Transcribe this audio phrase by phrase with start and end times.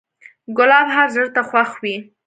[0.57, 1.97] ګلاب هر زړه ته خوښ وي.